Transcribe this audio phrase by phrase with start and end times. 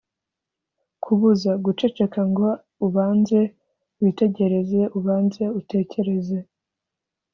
[1.03, 2.47] kubuza: guceceka ngo
[2.85, 3.39] ubanze
[4.01, 6.37] witegereze, ubanze utekereze